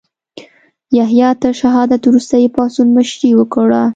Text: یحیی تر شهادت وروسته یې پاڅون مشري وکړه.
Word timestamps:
یحیی 0.97 1.29
تر 1.41 1.53
شهادت 1.61 2.01
وروسته 2.07 2.35
یې 2.43 2.49
پاڅون 2.55 2.87
مشري 2.97 3.29
وکړه. 3.35 3.81